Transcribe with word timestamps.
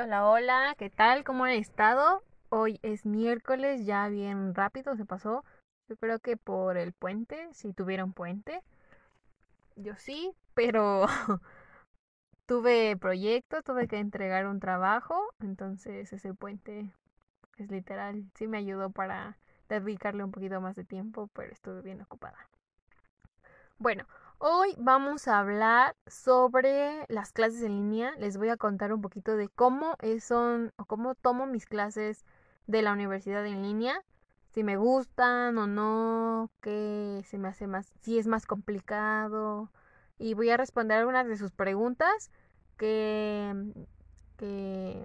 Hola, 0.00 0.28
hola, 0.28 0.74
¿qué 0.78 0.90
tal? 0.90 1.24
¿Cómo 1.24 1.44
han 1.44 1.52
estado? 1.52 2.22
Hoy 2.50 2.78
es 2.82 3.04
miércoles, 3.04 3.84
ya 3.84 4.06
bien 4.08 4.54
rápido 4.54 4.94
se 4.94 5.04
pasó. 5.04 5.44
Yo 5.88 5.96
creo 5.96 6.20
que 6.20 6.36
por 6.36 6.76
el 6.76 6.92
puente, 6.92 7.48
si 7.52 7.72
tuviera 7.72 8.04
un 8.04 8.12
puente. 8.12 8.62
Yo 9.74 9.96
sí, 9.96 10.32
pero 10.54 11.06
tuve 12.46 12.96
proyectos, 12.96 13.64
tuve 13.64 13.88
que 13.88 13.98
entregar 13.98 14.46
un 14.46 14.60
trabajo, 14.60 15.20
entonces 15.40 16.12
ese 16.12 16.32
puente 16.32 16.92
es 17.56 17.68
literal, 17.68 18.24
sí 18.34 18.46
me 18.46 18.58
ayudó 18.58 18.90
para 18.90 19.36
dedicarle 19.68 20.22
un 20.22 20.30
poquito 20.30 20.60
más 20.60 20.76
de 20.76 20.84
tiempo, 20.84 21.28
pero 21.32 21.52
estuve 21.52 21.82
bien 21.82 22.00
ocupada. 22.02 22.48
Bueno, 23.78 24.06
Hoy 24.40 24.72
vamos 24.78 25.26
a 25.26 25.40
hablar 25.40 25.96
sobre 26.06 27.04
las 27.08 27.32
clases 27.32 27.60
en 27.62 27.72
línea. 27.72 28.12
Les 28.18 28.36
voy 28.36 28.50
a 28.50 28.56
contar 28.56 28.92
un 28.92 29.02
poquito 29.02 29.36
de 29.36 29.48
cómo 29.48 29.96
son 30.20 30.72
o 30.76 30.84
cómo 30.84 31.16
tomo 31.16 31.46
mis 31.46 31.66
clases 31.66 32.24
de 32.68 32.82
la 32.82 32.92
universidad 32.92 33.44
en 33.44 33.62
línea, 33.62 34.00
si 34.54 34.62
me 34.62 34.76
gustan 34.76 35.58
o 35.58 35.66
no, 35.66 36.50
qué 36.60 37.24
se 37.26 37.36
me 37.36 37.48
hace 37.48 37.66
más, 37.66 37.92
si 38.00 38.16
es 38.16 38.28
más 38.28 38.46
complicado. 38.46 39.72
Y 40.18 40.34
voy 40.34 40.50
a 40.50 40.56
responder 40.56 40.98
algunas 40.98 41.26
de 41.26 41.36
sus 41.36 41.50
preguntas 41.50 42.30
que, 42.76 43.52
que 44.36 45.04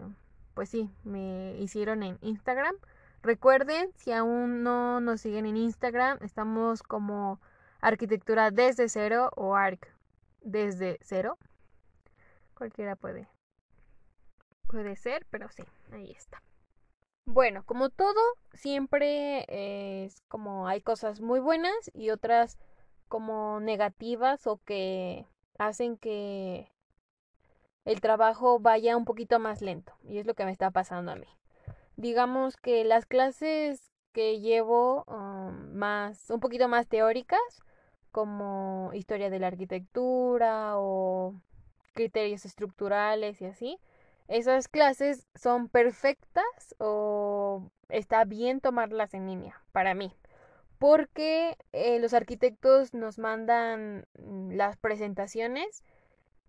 pues 0.53 0.69
sí, 0.69 0.91
me 1.03 1.57
hicieron 1.57 2.03
en 2.03 2.19
Instagram. 2.21 2.75
Recuerden, 3.23 3.89
si 3.95 4.11
aún 4.11 4.61
no 4.61 4.99
nos 4.99 5.21
siguen 5.21 5.47
en 5.47 5.57
Instagram, 5.57 6.19
estamos 6.21 6.83
como 6.83 7.39
arquitectura 7.83 8.49
desde 8.49 8.87
cero 8.87 9.29
o 9.35 9.55
ARC 9.55 9.93
desde 10.41 10.97
cero. 11.01 11.37
Cualquiera 12.55 12.95
puede. 12.95 13.27
Puede 14.67 14.95
ser, 14.95 15.25
pero 15.29 15.49
sí, 15.49 15.63
ahí 15.91 16.11
está. 16.11 16.41
Bueno, 17.25 17.63
como 17.65 17.89
todo, 17.89 18.19
siempre 18.53 19.45
es 20.05 20.21
como 20.27 20.67
hay 20.67 20.81
cosas 20.81 21.21
muy 21.21 21.39
buenas 21.39 21.73
y 21.93 22.09
otras 22.09 22.57
como 23.07 23.59
negativas 23.59 24.47
o 24.47 24.57
que 24.57 25.27
hacen 25.57 25.97
que 25.97 26.71
el 27.85 28.01
trabajo 28.01 28.59
vaya 28.59 28.97
un 28.97 29.05
poquito 29.05 29.39
más 29.39 29.61
lento. 29.61 29.93
Y 30.03 30.19
es 30.19 30.25
lo 30.25 30.33
que 30.35 30.45
me 30.45 30.51
está 30.51 30.71
pasando 30.71 31.11
a 31.11 31.15
mí. 31.15 31.27
Digamos 31.97 32.55
que 32.57 32.83
las 32.85 33.05
clases 33.05 33.91
que 34.13 34.39
llevo 34.39 35.03
um, 35.07 35.73
más, 35.75 36.29
un 36.29 36.39
poquito 36.39 36.67
más 36.67 36.87
teóricas, 36.87 37.63
como 38.13 38.91
historia 38.93 39.31
de 39.31 39.39
la 39.39 39.47
arquitectura 39.47 40.77
o 40.77 41.33
criterios 41.93 42.45
estructurales 42.45 43.41
y 43.41 43.45
así. 43.45 43.79
Esas 44.27 44.67
clases 44.67 45.27
son 45.35 45.67
perfectas 45.67 46.75
o 46.77 47.71
está 47.89 48.23
bien 48.23 48.61
tomarlas 48.61 49.15
en 49.15 49.27
línea 49.27 49.59
para 49.71 49.95
mí. 49.95 50.15
Porque 50.77 51.57
eh, 51.71 51.99
los 51.99 52.13
arquitectos 52.13 52.93
nos 52.93 53.17
mandan 53.17 54.05
mm, 54.19 54.51
las 54.51 54.77
presentaciones 54.77 55.83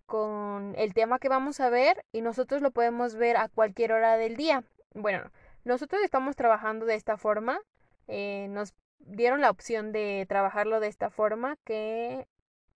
con 0.06 0.74
el 0.76 0.92
tema 0.92 1.18
que 1.18 1.30
vamos 1.30 1.60
a 1.60 1.70
ver 1.70 2.04
y 2.12 2.20
nosotros 2.20 2.60
lo 2.60 2.72
podemos 2.72 3.14
ver 3.14 3.38
a 3.38 3.48
cualquier 3.48 3.92
hora 3.92 4.18
del 4.18 4.36
día. 4.36 4.64
Bueno, 4.92 5.30
nosotros 5.64 6.02
estamos 6.04 6.36
trabajando 6.36 6.84
de 6.84 6.94
esta 6.94 7.16
forma. 7.16 7.58
Eh, 8.06 8.48
nos 8.50 8.74
dieron 9.06 9.40
la 9.40 9.50
opción 9.50 9.92
de 9.92 10.24
trabajarlo 10.28 10.80
de 10.80 10.88
esta 10.88 11.10
forma, 11.10 11.56
que 11.64 12.26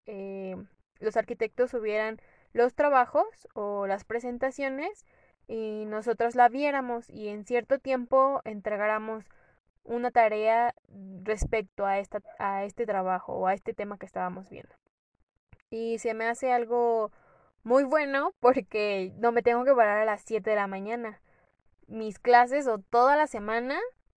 eh, 0.06 0.56
los 0.98 1.16
arquitectos 1.16 1.70
subieran 1.70 2.20
los 2.52 2.74
trabajos 2.74 3.48
o 3.54 3.86
las 3.86 4.04
presentaciones 4.04 5.04
y 5.46 5.84
nosotros 5.86 6.34
la 6.34 6.48
viéramos 6.48 7.08
y 7.10 7.28
en 7.28 7.44
cierto 7.44 7.78
tiempo 7.78 8.40
entregáramos 8.44 9.24
una 9.84 10.10
tarea 10.10 10.74
respecto 11.22 11.86
a, 11.86 11.98
esta, 11.98 12.20
a 12.38 12.64
este 12.64 12.84
trabajo 12.84 13.32
o 13.34 13.46
a 13.46 13.54
este 13.54 13.72
tema 13.72 13.98
que 13.98 14.06
estábamos 14.06 14.50
viendo. 14.50 14.74
Y 15.70 15.98
se 15.98 16.14
me 16.14 16.26
hace 16.26 16.52
algo 16.52 17.10
muy 17.62 17.84
bueno 17.84 18.32
porque 18.40 19.12
no 19.16 19.32
me 19.32 19.42
tengo 19.42 19.64
que 19.64 19.74
parar 19.74 19.98
a 19.98 20.04
las 20.04 20.22
7 20.22 20.48
de 20.48 20.56
la 20.56 20.66
mañana. 20.66 21.20
Mis 21.86 22.18
clases 22.18 22.66
o 22.66 22.78
toda 22.78 23.16
la 23.16 23.26
semana 23.26 23.78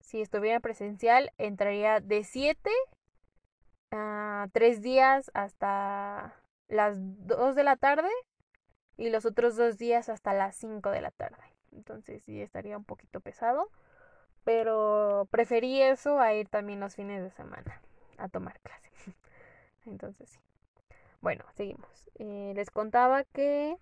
si 0.09 0.21
estuviera 0.21 0.59
presencial, 0.59 1.31
entraría 1.37 1.99
de 1.99 2.23
7 2.23 2.71
a 3.91 4.47
3 4.53 4.81
días 4.81 5.29
hasta 5.35 6.33
las 6.67 6.95
2 7.27 7.53
de 7.55 7.63
la 7.63 7.75
tarde 7.75 8.09
y 8.97 9.11
los 9.11 9.25
otros 9.25 9.55
dos 9.55 9.77
días 9.77 10.09
hasta 10.09 10.33
las 10.33 10.55
5 10.55 10.89
de 10.89 11.01
la 11.01 11.11
tarde. 11.11 11.37
Entonces 11.71 12.23
sí 12.23 12.41
estaría 12.41 12.75
un 12.75 12.85
poquito 12.85 13.19
pesado, 13.19 13.69
pero 14.43 15.27
preferí 15.29 15.79
eso 15.79 16.19
a 16.19 16.33
ir 16.33 16.49
también 16.49 16.79
los 16.79 16.95
fines 16.95 17.21
de 17.21 17.29
semana 17.29 17.79
a 18.17 18.29
tomar 18.29 18.59
clase. 18.61 18.89
Entonces 19.85 20.31
sí. 20.31 20.39
Bueno, 21.21 21.45
seguimos. 21.53 22.09
Eh, 22.15 22.53
les 22.55 22.71
contaba 22.71 23.25
que 23.25 23.77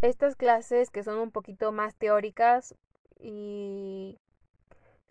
estas 0.00 0.34
clases 0.34 0.90
que 0.90 1.04
son 1.04 1.20
un 1.20 1.30
poquito 1.30 1.70
más 1.70 1.94
teóricas 1.94 2.74
y 3.20 4.18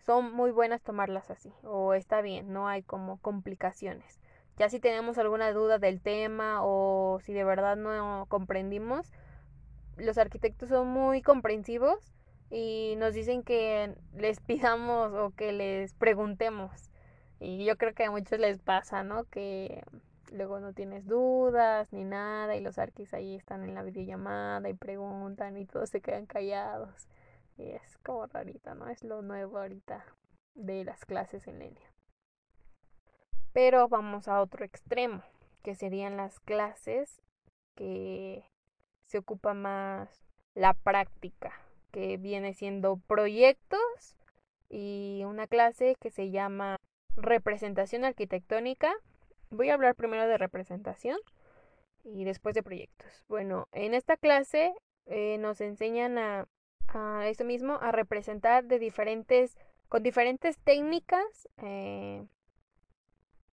son 0.04 0.32
muy 0.32 0.50
buenas 0.50 0.82
tomarlas 0.82 1.30
así 1.30 1.52
o 1.62 1.94
está 1.94 2.20
bien, 2.20 2.52
no 2.52 2.68
hay 2.68 2.82
como 2.82 3.18
complicaciones. 3.18 4.20
Ya 4.58 4.68
si 4.68 4.80
tenemos 4.80 5.18
alguna 5.18 5.52
duda 5.52 5.78
del 5.78 6.00
tema 6.00 6.60
o 6.62 7.20
si 7.22 7.32
de 7.32 7.44
verdad 7.44 7.76
no 7.76 8.26
comprendimos, 8.28 9.10
los 9.96 10.18
arquitectos 10.18 10.68
son 10.68 10.88
muy 10.88 11.22
comprensivos 11.22 12.12
y 12.50 12.94
nos 12.98 13.14
dicen 13.14 13.42
que 13.42 13.94
les 14.14 14.40
pidamos 14.46 15.12
o 15.14 15.30
que 15.30 15.52
les 15.52 15.94
preguntemos. 15.94 16.90
Y 17.40 17.64
yo 17.64 17.76
creo 17.76 17.94
que 17.94 18.04
a 18.04 18.10
muchos 18.10 18.38
les 18.38 18.58
pasa, 18.60 19.02
¿no? 19.02 19.24
Que 19.24 19.82
luego 20.32 20.60
no 20.60 20.72
tienes 20.72 21.06
dudas 21.06 21.92
ni 21.92 22.04
nada 22.04 22.56
y 22.56 22.60
los 22.60 22.78
arquis 22.78 23.12
ahí 23.14 23.34
están 23.34 23.64
en 23.64 23.74
la 23.74 23.82
videollamada 23.82 24.68
y 24.68 24.74
preguntan 24.74 25.56
y 25.56 25.66
todos 25.66 25.90
se 25.90 26.00
quedan 26.00 26.26
callados. 26.26 27.08
Y 27.56 27.70
es 27.70 27.98
como 27.98 28.26
rarita, 28.26 28.74
¿no? 28.74 28.88
Es 28.88 29.04
lo 29.04 29.22
nuevo 29.22 29.58
ahorita 29.58 30.04
de 30.54 30.84
las 30.84 31.04
clases 31.04 31.46
en 31.46 31.58
línea. 31.58 31.92
Pero 33.52 33.88
vamos 33.88 34.28
a 34.28 34.40
otro 34.40 34.64
extremo, 34.64 35.22
que 35.62 35.74
serían 35.74 36.16
las 36.16 36.40
clases 36.40 37.20
que 37.74 38.44
se 39.06 39.18
ocupa 39.18 39.54
más 39.54 40.08
la 40.54 40.74
práctica, 40.74 41.52
que 41.90 42.16
viene 42.16 42.54
siendo 42.54 42.96
proyectos 43.06 44.16
y 44.68 45.22
una 45.26 45.46
clase 45.46 45.96
que 46.00 46.10
se 46.10 46.30
llama 46.30 46.76
representación 47.16 48.04
arquitectónica. 48.04 48.92
Voy 49.50 49.68
a 49.68 49.74
hablar 49.74 49.94
primero 49.94 50.26
de 50.26 50.38
representación 50.38 51.18
y 52.04 52.24
después 52.24 52.54
de 52.54 52.62
proyectos. 52.62 53.24
Bueno, 53.28 53.68
en 53.72 53.92
esta 53.92 54.16
clase 54.16 54.74
eh, 55.06 55.36
nos 55.38 55.60
enseñan 55.60 56.16
a 56.18 56.46
eso 57.24 57.44
mismo, 57.44 57.78
a 57.80 57.92
representar 57.92 58.64
de 58.64 58.78
diferentes, 58.78 59.56
con 59.88 60.02
diferentes 60.02 60.58
técnicas, 60.58 61.48
eh, 61.58 62.24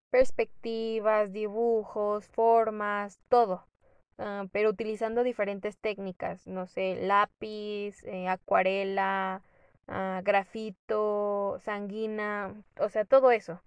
perspectivas, 0.10 1.32
dibujos, 1.32 2.28
formas, 2.28 3.20
todo. 3.30 3.66
Ah, 4.18 4.46
pero 4.52 4.70
utilizando 4.70 5.24
diferentes 5.24 5.78
técnicas, 5.78 6.46
no 6.46 6.68
sé, 6.68 6.98
lápiz, 7.02 8.04
eh, 8.04 8.28
acuarela, 8.28 9.44
ah, 9.88 10.22
grafito, 10.24 11.58
sanguina, 11.62 12.54
o 12.80 12.90
sea, 12.90 13.06
todo 13.06 13.32
eso. 13.32 13.62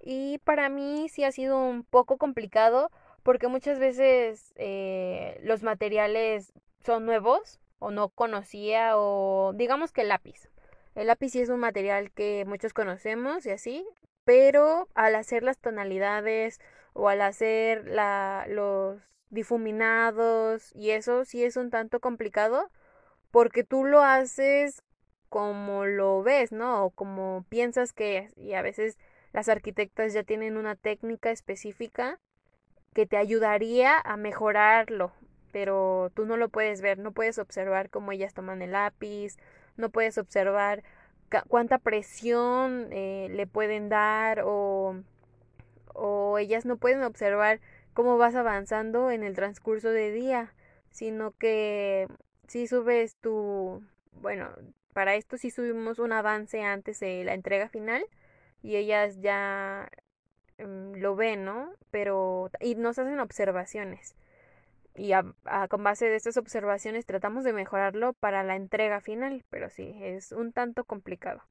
Y 0.00 0.38
para 0.44 0.68
mí 0.68 1.08
sí 1.08 1.24
ha 1.24 1.32
sido 1.32 1.58
un 1.58 1.84
poco 1.84 2.18
complicado 2.18 2.90
porque 3.22 3.48
muchas 3.48 3.78
veces 3.78 4.52
eh, 4.56 5.40
los 5.42 5.62
materiales 5.62 6.52
son 6.84 7.06
nuevos 7.06 7.60
o 7.84 7.90
no 7.90 8.08
conocía 8.08 8.96
o 8.96 9.52
digamos 9.54 9.92
que 9.92 10.02
el 10.02 10.08
lápiz. 10.08 10.48
El 10.94 11.08
lápiz 11.08 11.30
sí 11.30 11.40
es 11.40 11.50
un 11.50 11.60
material 11.60 12.10
que 12.12 12.44
muchos 12.46 12.72
conocemos 12.72 13.44
y 13.46 13.50
así, 13.50 13.86
pero 14.24 14.88
al 14.94 15.14
hacer 15.16 15.42
las 15.42 15.58
tonalidades 15.58 16.60
o 16.94 17.08
al 17.08 17.20
hacer 17.20 17.86
la, 17.86 18.46
los 18.48 19.02
difuminados 19.28 20.74
y 20.74 20.90
eso 20.90 21.24
sí 21.24 21.44
es 21.44 21.56
un 21.56 21.70
tanto 21.70 22.00
complicado 22.00 22.70
porque 23.30 23.64
tú 23.64 23.84
lo 23.84 24.02
haces 24.02 24.82
como 25.28 25.84
lo 25.84 26.22
ves, 26.22 26.52
¿no? 26.52 26.86
O 26.86 26.90
como 26.90 27.44
piensas 27.48 27.92
que 27.92 28.18
es. 28.18 28.38
Y 28.38 28.54
a 28.54 28.62
veces 28.62 28.96
las 29.32 29.48
arquitectas 29.48 30.12
ya 30.14 30.22
tienen 30.22 30.56
una 30.56 30.76
técnica 30.76 31.30
específica 31.32 32.20
que 32.94 33.06
te 33.06 33.16
ayudaría 33.16 33.98
a 33.98 34.16
mejorarlo, 34.16 35.12
pero 35.54 36.10
tú 36.14 36.26
no 36.26 36.36
lo 36.36 36.48
puedes 36.48 36.80
ver, 36.80 36.98
no 36.98 37.12
puedes 37.12 37.38
observar 37.38 37.88
cómo 37.88 38.10
ellas 38.10 38.34
toman 38.34 38.60
el 38.60 38.72
lápiz, 38.72 39.36
no 39.76 39.88
puedes 39.88 40.18
observar 40.18 40.82
cuánta 41.46 41.78
presión 41.78 42.88
eh, 42.90 43.28
le 43.30 43.46
pueden 43.46 43.88
dar 43.88 44.42
o, 44.44 44.96
o 45.94 46.38
ellas 46.38 46.64
no 46.66 46.76
pueden 46.76 47.04
observar 47.04 47.60
cómo 47.92 48.18
vas 48.18 48.34
avanzando 48.34 49.12
en 49.12 49.22
el 49.22 49.36
transcurso 49.36 49.90
de 49.90 50.10
día, 50.10 50.52
sino 50.90 51.30
que 51.38 52.08
si 52.48 52.66
subes 52.66 53.14
tu, 53.18 53.80
bueno, 54.10 54.48
para 54.92 55.14
esto 55.14 55.38
sí 55.38 55.52
subimos 55.52 56.00
un 56.00 56.10
avance 56.10 56.64
antes 56.64 56.98
de 56.98 57.22
la 57.22 57.34
entrega 57.34 57.68
final 57.68 58.04
y 58.60 58.74
ellas 58.74 59.20
ya 59.20 59.88
mm, 60.58 60.94
lo 60.96 61.14
ven, 61.14 61.44
¿no? 61.44 61.74
Pero, 61.92 62.50
y 62.58 62.74
nos 62.74 62.98
hacen 62.98 63.20
observaciones. 63.20 64.16
Y 64.96 65.12
con 65.68 65.82
base 65.82 66.06
de 66.06 66.16
estas 66.16 66.36
observaciones 66.36 67.04
tratamos 67.04 67.42
de 67.44 67.52
mejorarlo 67.52 68.12
para 68.12 68.44
la 68.44 68.54
entrega 68.54 69.00
final, 69.00 69.44
pero 69.50 69.68
sí, 69.68 69.92
es 70.00 70.30
un 70.30 70.52
tanto 70.52 70.84
complicado 70.84 71.42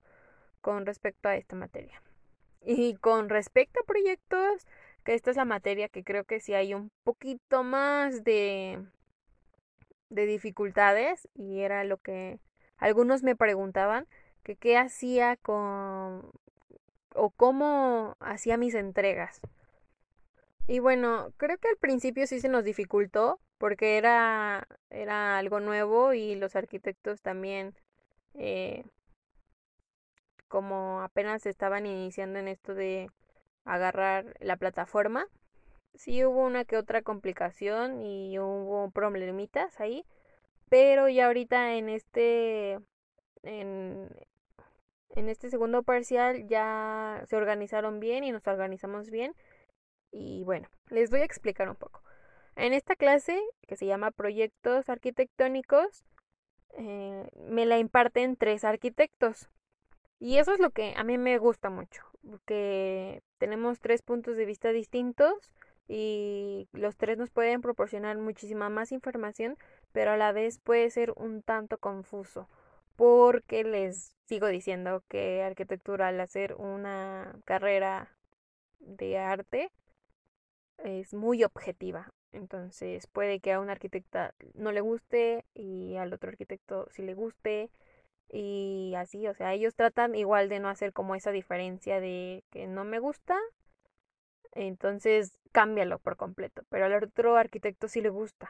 con 0.62 0.86
respecto 0.86 1.28
a 1.28 1.36
esta 1.36 1.56
materia. 1.56 2.02
Y 2.62 2.96
con 2.96 3.28
respecto 3.28 3.82
a 3.82 3.86
proyectos, 3.86 4.66
que 5.04 5.14
esta 5.14 5.30
es 5.32 5.38
la 5.38 5.44
materia 5.46 5.90
que 5.90 6.04
creo 6.06 6.24
que 6.24 6.40
sí 6.40 6.54
hay 6.54 6.74
un 6.74 6.90
poquito 7.04 7.64
más 7.64 8.24
de, 8.24 8.82
de 10.10 10.26
dificultades 10.26 11.28
y 11.34 11.60
era 11.60 11.84
lo 11.84 11.98
que 11.98 12.40
algunos 12.78 13.24
me 13.24 13.36
preguntaban 13.36 14.08
que 14.44 14.56
qué 14.56 14.78
hacía 14.78 15.36
con 15.38 16.32
o 17.16 17.30
cómo 17.32 18.16
hacía 18.20 18.58
mis 18.58 18.74
entregas. 18.74 19.42
Y 20.68 20.80
bueno, 20.80 21.34
creo 21.38 21.58
que 21.58 21.68
al 21.70 21.78
principio 21.78 22.26
sí 22.28 22.40
se 22.40 22.50
nos 22.50 22.64
dificultó 22.64 23.40
porque 23.58 23.98
era, 23.98 24.68
era 24.90 25.38
algo 25.38 25.60
nuevo 25.60 26.14
y 26.14 26.36
los 26.36 26.56
arquitectos 26.56 27.22
también 27.22 27.74
eh, 28.36 28.84
como 30.48 31.02
apenas 31.02 31.46
estaban 31.46 31.86
iniciando 31.86 32.40
en 32.40 32.48
esto 32.48 32.76
de 32.76 33.10
agarrar 33.66 34.36
la 34.40 34.58
plataforma. 34.58 35.28
Sí 35.96 36.26
hubo 36.26 36.46
una 36.46 36.66
que 36.66 36.78
otra 36.78 37.02
complicación 37.02 38.02
y 38.02 38.40
hubo 38.40 38.92
problemitas 38.92 39.80
ahí, 39.80 40.06
pero 40.70 41.10
ya 41.10 41.28
ahorita 41.28 41.76
en 41.76 41.90
este 41.90 42.80
en, 43.44 44.10
en 45.10 45.30
este 45.30 45.50
segundo 45.50 45.84
parcial 45.84 46.48
ya 46.48 47.24
se 47.28 47.36
organizaron 47.36 48.00
bien 48.00 48.24
y 48.24 48.32
nos 48.32 48.46
organizamos 48.48 49.10
bien. 49.10 49.34
Y 50.14 50.44
bueno, 50.44 50.70
les 50.90 51.10
voy 51.10 51.22
a 51.22 51.26
explicar 51.26 51.68
un 51.68 51.76
poco. 51.76 52.02
En 52.56 52.72
esta 52.72 52.96
clase, 52.96 53.42
que 53.68 53.76
se 53.76 53.88
llama 53.88 54.12
Proyectos 54.12 54.88
Arquitectónicos, 54.88 56.06
eh, 56.78 57.28
me 57.36 57.66
la 57.66 57.80
imparten 57.80 58.36
tres 58.36 58.64
arquitectos. 58.64 59.50
Y 60.20 60.38
eso 60.38 60.54
es 60.54 60.60
lo 60.60 60.70
que 60.70 60.94
a 60.96 61.04
mí 61.04 61.18
me 61.18 61.38
gusta 61.40 61.70
mucho, 61.70 62.04
porque 62.30 63.24
tenemos 63.40 63.80
tres 63.80 64.04
puntos 64.04 64.38
de 64.38 64.46
vista 64.46 64.72
distintos 64.72 65.52
y 65.88 66.70
los 66.72 66.96
tres 66.96 67.18
nos 67.18 67.30
pueden 67.30 67.62
proporcionar 67.62 68.18
muchísima 68.18 68.70
más 68.70 68.92
información, 68.92 69.58
pero 69.92 70.12
a 70.12 70.18
la 70.18 70.32
vez 70.32 70.60
puede 70.60 70.90
ser 70.92 71.12
un 71.18 71.42
tanto 71.42 71.78
confuso, 71.80 72.48
porque 72.96 73.64
les 73.64 74.16
sigo 74.26 74.48
diciendo 74.48 75.04
que 75.10 75.44
arquitectura 75.44 76.08
al 76.08 76.22
hacer 76.22 76.54
una 76.54 77.36
carrera 77.46 78.16
de 78.80 79.18
arte 79.18 79.72
es 80.78 81.14
muy 81.14 81.44
objetiva. 81.44 82.10
Entonces 82.32 83.08
puede 83.08 83.40
que 83.40 83.54
a 83.54 83.60
un 83.60 83.70
arquitecta 83.70 84.34
no 84.56 84.72
le 84.72 84.82
guste 84.82 85.46
y 85.54 85.96
al 85.98 86.14
otro 86.14 86.30
arquitecto 86.30 86.88
sí 86.92 87.04
le 87.04 87.14
guste 87.14 87.70
y 88.30 88.94
así, 88.98 89.28
o 89.28 89.34
sea, 89.36 89.54
ellos 89.54 89.76
tratan 89.76 90.16
igual 90.16 90.50
de 90.50 90.60
no 90.60 90.70
hacer 90.70 90.94
como 90.94 91.14
esa 91.16 91.32
diferencia 91.32 92.00
de 92.00 92.44
que 92.50 92.66
no 92.66 92.84
me 92.84 92.98
gusta, 92.98 93.38
entonces 94.54 95.38
cámbialo 95.52 96.00
por 96.00 96.18
completo, 96.18 96.64
pero 96.70 96.86
al 96.86 97.04
otro 97.04 97.38
arquitecto 97.38 97.88
sí 97.88 98.02
le 98.02 98.10
gusta 98.10 98.50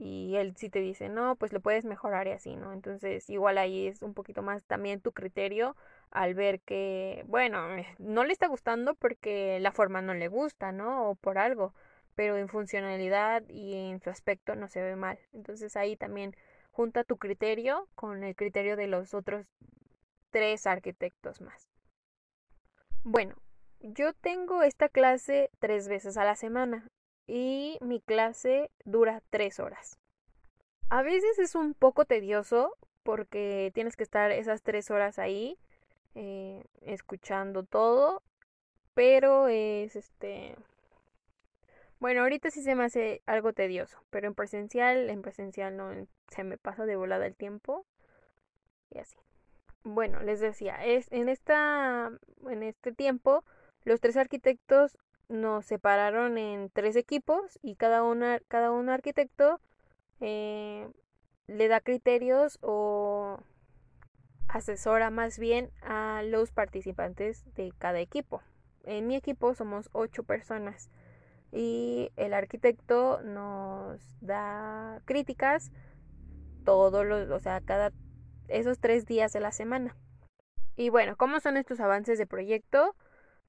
y 0.00 0.36
él 0.36 0.56
sí 0.56 0.70
te 0.70 0.80
dice, 0.80 1.10
no, 1.10 1.36
pues 1.36 1.52
lo 1.52 1.60
puedes 1.60 1.84
mejorar 1.84 2.26
y 2.26 2.30
así, 2.30 2.56
¿no? 2.56 2.72
Entonces 2.72 3.28
igual 3.28 3.58
ahí 3.58 3.86
es 3.86 4.00
un 4.00 4.14
poquito 4.14 4.40
más 4.40 4.64
también 4.64 5.02
tu 5.02 5.12
criterio 5.12 5.76
al 6.10 6.34
ver 6.34 6.60
que, 6.60 7.22
bueno, 7.26 7.66
no 7.98 8.24
le 8.24 8.32
está 8.32 8.46
gustando 8.48 8.94
porque 8.94 9.60
la 9.60 9.72
forma 9.72 10.00
no 10.00 10.14
le 10.14 10.28
gusta, 10.28 10.72
¿no? 10.72 11.10
O 11.10 11.16
por 11.16 11.36
algo, 11.36 11.74
pero 12.14 12.38
en 12.38 12.48
funcionalidad 12.48 13.46
y 13.50 13.74
en 13.90 14.00
su 14.00 14.08
aspecto 14.08 14.56
no 14.56 14.68
se 14.68 14.80
ve 14.80 14.96
mal. 14.96 15.18
Entonces 15.34 15.76
ahí 15.76 15.96
también 15.96 16.34
junta 16.70 17.04
tu 17.04 17.18
criterio 17.18 17.86
con 17.94 18.24
el 18.24 18.34
criterio 18.34 18.76
de 18.76 18.86
los 18.86 19.12
otros 19.12 19.44
tres 20.30 20.66
arquitectos 20.66 21.42
más. 21.42 21.68
Bueno, 23.04 23.34
yo 23.80 24.14
tengo 24.14 24.62
esta 24.62 24.88
clase 24.88 25.50
tres 25.58 25.88
veces 25.88 26.16
a 26.16 26.24
la 26.24 26.36
semana 26.36 26.88
y 27.30 27.78
mi 27.80 28.00
clase 28.00 28.72
dura 28.84 29.22
tres 29.30 29.60
horas. 29.60 30.00
A 30.88 31.02
veces 31.02 31.38
es 31.38 31.54
un 31.54 31.74
poco 31.74 32.04
tedioso 32.04 32.76
porque 33.04 33.70
tienes 33.72 33.96
que 33.96 34.02
estar 34.02 34.32
esas 34.32 34.62
tres 34.62 34.90
horas 34.90 35.20
ahí 35.20 35.56
eh, 36.16 36.64
escuchando 36.80 37.62
todo, 37.62 38.24
pero 38.94 39.46
es 39.46 39.94
este... 39.94 40.56
Bueno, 42.00 42.22
ahorita 42.22 42.50
sí 42.50 42.62
se 42.62 42.74
me 42.74 42.84
hace 42.84 43.22
algo 43.26 43.52
tedioso, 43.52 44.02
pero 44.10 44.26
en 44.26 44.34
presencial, 44.34 45.08
en 45.08 45.22
presencial 45.22 45.76
no 45.76 45.92
se 46.30 46.42
me 46.42 46.58
pasa 46.58 46.84
de 46.84 46.96
volada 46.96 47.26
el 47.26 47.36
tiempo 47.36 47.86
y 48.90 48.98
así. 48.98 49.18
Bueno, 49.84 50.20
les 50.20 50.40
decía, 50.40 50.84
es 50.84 51.06
en 51.12 51.28
esta 51.28 52.10
en 52.48 52.62
este 52.64 52.90
tiempo 52.90 53.44
los 53.84 54.00
tres 54.00 54.16
arquitectos 54.16 54.98
nos 55.30 55.64
separaron 55.64 56.36
en 56.36 56.70
tres 56.70 56.96
equipos 56.96 57.58
y 57.62 57.76
cada, 57.76 58.02
una, 58.02 58.40
cada 58.48 58.72
un 58.72 58.88
arquitecto 58.88 59.60
eh, 60.20 60.88
le 61.46 61.68
da 61.68 61.80
criterios 61.80 62.58
o 62.62 63.38
asesora 64.48 65.10
más 65.10 65.38
bien 65.38 65.70
a 65.82 66.22
los 66.24 66.50
participantes 66.50 67.44
de 67.54 67.72
cada 67.78 68.00
equipo. 68.00 68.42
En 68.84 69.06
mi 69.06 69.14
equipo 69.14 69.54
somos 69.54 69.88
ocho 69.92 70.24
personas 70.24 70.90
y 71.52 72.10
el 72.16 72.34
arquitecto 72.34 73.22
nos 73.22 74.00
da 74.20 75.00
críticas 75.04 75.70
todos 76.64 77.06
los, 77.06 77.30
o 77.30 77.38
sea, 77.38 77.60
cada 77.60 77.92
esos 78.48 78.80
tres 78.80 79.06
días 79.06 79.32
de 79.32 79.40
la 79.40 79.52
semana. 79.52 79.96
Y 80.76 80.88
bueno, 80.88 81.16
¿cómo 81.16 81.38
son 81.38 81.56
estos 81.56 81.78
avances 81.78 82.18
de 82.18 82.26
proyecto? 82.26 82.96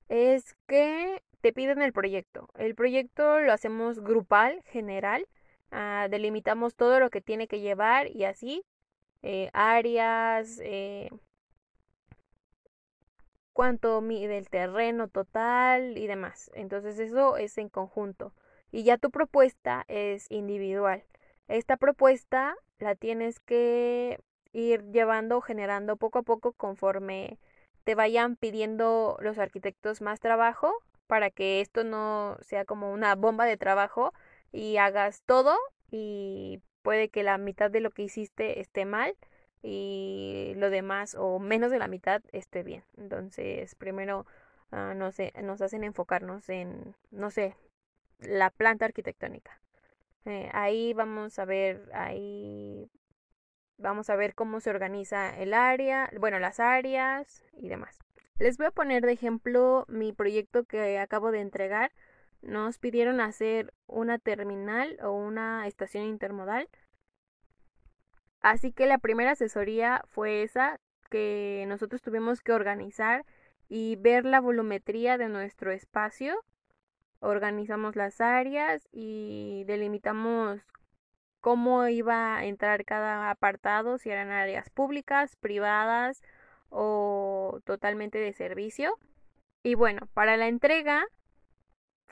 Es 0.10 0.56
que 0.68 1.24
te 1.42 1.54
piden 1.54 1.82
el 1.82 1.94
proyecto. 1.94 2.50
El 2.56 2.76
proyecto 2.76 3.40
lo 3.42 3.54
hacemos 3.54 4.00
grupal, 4.00 4.62
general. 4.66 5.28
Ah, 5.72 6.08
delimitamos 6.10 6.76
todo 6.76 7.00
lo 7.00 7.10
que 7.10 7.22
tiene 7.22 7.48
que 7.48 7.60
llevar 7.60 8.08
y 8.08 8.26
así. 8.26 8.64
Eh, 9.24 9.50
áreas, 9.54 10.60
eh, 10.64 11.10
cuánto 13.54 14.02
mide 14.02 14.38
el 14.38 14.50
terreno 14.50 15.08
total 15.08 15.98
y 15.98 16.08
demás. 16.08 16.52
Entonces 16.54 17.00
eso 17.00 17.38
es 17.38 17.58
en 17.58 17.70
conjunto. 17.70 18.34
Y 18.72 18.84
ya 18.84 18.98
tu 18.98 19.12
propuesta 19.12 19.86
es 19.88 20.28
individual. 20.30 21.04
Esta 21.48 21.78
propuesta 21.78 22.56
la 22.80 22.96
tienes 22.96 23.40
que 23.40 24.20
ir 24.54 24.84
llevando, 24.92 25.42
generando 25.42 25.98
poco 25.98 26.20
a 26.20 26.24
poco 26.24 26.54
conforme 26.54 27.40
te 27.84 27.96
vayan 27.96 28.36
pidiendo 28.36 29.18
los 29.22 29.38
arquitectos 29.40 30.02
más 30.02 30.20
trabajo 30.20 30.74
para 31.12 31.30
que 31.30 31.60
esto 31.60 31.84
no 31.84 32.38
sea 32.40 32.64
como 32.64 32.94
una 32.94 33.16
bomba 33.16 33.44
de 33.44 33.58
trabajo 33.58 34.14
y 34.54 34.78
hagas 34.78 35.24
todo 35.24 35.58
y 35.92 36.62
puede 36.84 37.10
que 37.10 37.22
la 37.22 37.38
mitad 37.38 37.70
de 37.70 37.82
lo 37.82 37.92
que 37.92 38.04
hiciste 38.04 38.62
esté 38.62 38.86
mal 38.86 39.18
y 39.62 40.54
lo 40.56 40.70
demás 40.70 41.18
o 41.20 41.38
menos 41.38 41.70
de 41.70 41.80
la 41.80 41.90
mitad 41.90 42.22
esté 42.32 42.64
bien. 42.64 42.86
Entonces, 42.96 43.76
primero 43.76 44.26
uh, 44.72 44.94
no 44.96 45.12
sé, 45.12 45.34
nos 45.44 45.62
hacen 45.62 45.84
enfocarnos 45.84 46.48
en, 46.48 46.96
no 47.10 47.30
sé, 47.30 47.58
la 48.20 48.50
planta 48.50 48.86
arquitectónica. 48.86 49.60
Eh, 50.24 50.50
ahí 50.54 50.94
vamos 50.94 51.40
a 51.40 51.44
ver, 51.44 51.90
ahí 51.94 52.90
vamos 53.76 54.10
a 54.10 54.16
ver 54.16 54.34
cómo 54.34 54.62
se 54.62 54.70
organiza 54.70 55.38
el 55.38 55.54
área, 55.54 56.10
bueno, 56.22 56.40
las 56.40 56.62
áreas 56.62 57.44
y 57.52 57.68
demás. 57.68 58.00
Les 58.40 58.58
voy 58.58 58.68
a 58.68 58.72
poner 58.72 59.04
de 59.06 59.14
ejemplo 59.14 59.86
mi 59.88 60.14
proyecto 60.14 60.64
que 60.64 60.98
acabo 61.00 61.32
de 61.32 61.42
entregar. 61.42 61.92
nos 62.42 62.80
pidieron 62.80 63.22
hacer 63.22 63.74
una 63.86 64.18
terminal 64.18 64.98
o 65.04 65.12
una 65.12 65.68
estación 65.68 66.06
intermodal. 66.06 66.68
Así 68.42 68.72
que 68.74 68.88
la 68.88 68.98
primera 68.98 69.32
asesoría 69.32 70.04
fue 70.08 70.42
esa 70.44 70.80
que 71.12 71.66
nosotros 71.68 72.02
tuvimos 72.02 72.42
que 72.42 72.54
organizar 72.54 73.26
y 73.70 73.96
ver 73.98 74.26
la 74.26 74.42
volumetría 74.42 75.18
de 75.20 75.30
nuestro 75.30 75.72
espacio. 75.72 76.44
Organizamos 77.20 77.96
las 77.96 78.20
áreas 78.22 78.88
y 78.92 79.64
delimitamos 79.68 80.62
cómo 81.42 81.88
iba 81.88 82.38
a 82.38 82.46
entrar 82.46 82.86
cada 82.86 83.30
apartado, 83.30 83.98
si 84.00 84.10
eran 84.10 84.32
áreas 84.32 84.70
públicas, 84.72 85.36
privadas 85.36 86.24
o 86.72 87.60
totalmente 87.66 88.18
de 88.18 88.34
servicio. 88.34 88.98
Y 89.64 89.76
bueno, 89.76 90.08
para 90.14 90.38
la 90.38 90.48
entrega, 90.48 91.06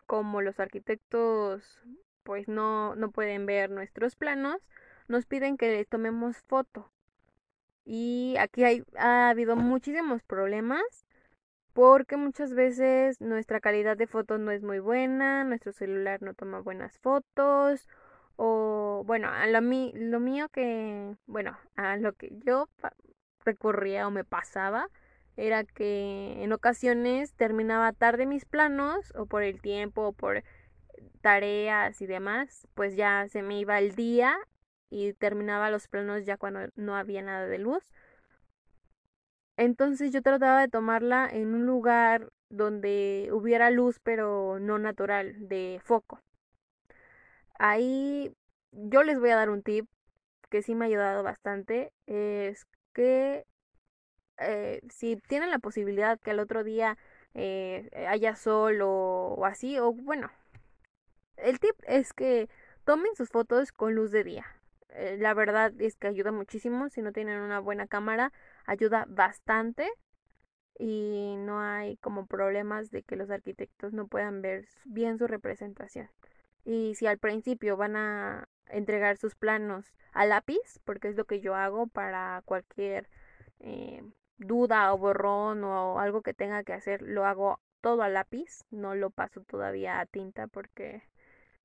como 0.06 0.42
los 0.42 0.60
arquitectos 0.60 1.82
pues 2.24 2.48
no, 2.48 2.96
no 2.96 3.10
pueden 3.10 3.48
ver 3.48 3.72
nuestros 3.72 4.16
planos, 4.16 4.58
nos 5.08 5.26
piden 5.26 5.58
que 5.58 5.70
les 5.72 5.88
tomemos 5.88 6.38
foto. 6.48 6.92
Y 7.86 8.36
aquí 8.40 8.64
hay, 8.64 8.84
ha 8.98 9.30
habido 9.30 9.56
muchísimos 9.56 10.22
problemas 10.22 10.84
porque 11.74 12.18
muchas 12.18 12.54
veces 12.54 13.20
nuestra 13.20 13.60
calidad 13.60 13.98
de 13.98 14.06
fotos 14.06 14.40
no 14.40 14.52
es 14.52 14.62
muy 14.62 14.78
buena, 14.78 15.44
nuestro 15.44 15.72
celular 15.72 16.22
no 16.22 16.36
toma 16.36 16.60
buenas 16.60 17.00
fotos 17.00 17.88
o 18.36 19.04
bueno, 19.06 19.30
a 19.30 19.48
lo, 19.48 19.60
lo 19.60 20.20
mío 20.20 20.50
que, 20.50 21.16
bueno, 21.26 21.58
a 21.76 21.98
lo 21.98 22.14
que 22.14 22.32
yo 22.46 22.70
recurría 23.46 24.08
o 24.08 24.12
me 24.12 24.24
pasaba 24.24 24.90
era 25.38 25.64
que 25.64 26.44
en 26.44 26.52
ocasiones 26.52 27.34
terminaba 27.34 27.94
tarde 27.94 28.26
mis 28.26 28.46
planos 28.46 29.14
o 29.16 29.26
por 29.26 29.44
el 29.44 29.62
tiempo 29.62 30.08
o 30.08 30.14
por 30.14 30.44
tareas 31.22 32.02
y 32.02 32.06
demás, 32.08 32.68
pues 32.74 32.96
ya 32.96 33.28
se 33.30 33.42
me 33.42 33.60
iba 33.60 33.80
el 33.80 33.96
día 33.96 34.38
y 34.90 35.14
terminaba 35.14 35.70
los 35.72 35.88
planos 35.88 36.26
ya 36.26 36.38
cuando 36.38 36.62
no 36.76 36.96
había 36.96 37.22
nada 37.22 37.48
de 37.48 37.58
luz. 37.60 37.84
Entonces 39.58 40.12
yo 40.12 40.22
trataba 40.22 40.62
de 40.62 40.68
tomarla 40.68 41.30
en 41.32 41.54
un 41.54 41.66
lugar 41.66 42.30
donde 42.50 43.30
hubiera 43.32 43.70
luz 43.72 44.00
pero 44.04 44.60
no 44.60 44.80
natural, 44.80 45.48
de 45.48 45.80
foco. 45.84 46.22
Ahí 47.60 48.34
yo 48.72 49.04
les 49.04 49.20
voy 49.20 49.30
a 49.32 49.36
dar 49.36 49.50
un 49.50 49.64
tip 49.64 49.88
que 50.50 50.62
sí 50.62 50.76
me 50.76 50.86
ha 50.86 50.88
ayudado 50.88 51.24
bastante, 51.24 51.92
es 52.08 52.66
que 52.94 53.46
eh, 54.40 54.82
si 54.90 55.18
tienen 55.18 55.52
la 55.52 55.60
posibilidad 55.60 56.20
que 56.20 56.32
al 56.32 56.40
otro 56.40 56.64
día 56.64 56.98
eh, 57.34 57.90
haya 58.08 58.36
sol 58.36 58.80
o, 58.82 59.46
así, 59.46 59.78
o 59.80 59.94
bueno, 59.94 60.30
el 61.38 61.60
tip 61.60 61.76
es 61.88 62.14
que 62.14 62.50
tomen 62.86 63.16
sus 63.16 63.30
fotos 63.30 63.72
con 63.72 63.96
luz 63.96 64.12
de 64.12 64.24
día. 64.24 64.46
Eh, 64.90 65.18
la 65.20 65.34
verdad 65.34 65.74
es 65.80 65.96
que 65.98 66.08
ayuda 66.08 66.32
muchísimo. 66.32 66.90
Si 66.90 67.02
no 67.02 67.12
tienen 67.14 67.40
una 67.42 67.60
buena 67.60 67.88
cámara, 67.88 68.32
ayuda 68.66 69.06
bastante. 69.08 69.90
Y 70.78 71.36
no 71.40 71.62
hay 71.62 71.98
como 71.98 72.26
problemas 72.26 72.90
de 72.92 73.04
que 73.04 73.18
los 73.18 73.30
arquitectos 73.30 73.94
no 73.94 74.08
puedan 74.08 74.42
ver 74.42 74.66
bien 74.86 75.18
su 75.18 75.28
representación. 75.28 76.10
Y 76.64 76.96
si 76.96 77.08
al 77.08 77.18
principio 77.20 77.78
van 77.78 77.96
a 77.96 78.48
entregar 78.70 79.18
sus 79.18 79.36
planos 79.36 79.94
a 80.14 80.26
lápiz, 80.26 80.80
porque 80.86 81.10
es 81.10 81.16
lo 81.16 81.26
que 81.26 81.42
yo 81.42 81.56
hago 81.56 81.88
para 81.88 82.42
cualquier 82.46 83.10
eh, 83.60 84.04
duda 84.38 84.94
o 84.94 84.98
borrón 84.98 85.64
o 85.64 86.00
algo 86.00 86.22
que 86.22 86.34
tenga 86.34 86.64
que 86.64 86.74
hacer, 86.74 87.02
lo 87.02 87.26
hago 87.26 87.60
todo 87.82 88.02
a 88.04 88.10
lápiz, 88.10 88.64
no 88.72 88.96
lo 88.96 89.10
paso 89.10 89.42
todavía 89.42 90.00
a 90.00 90.06
tinta 90.06 90.48
porque 90.48 91.04